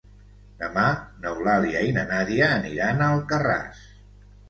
[0.63, 0.85] Demà
[1.25, 3.89] n'Eulàlia i na Nàdia aniran a Alcarràs.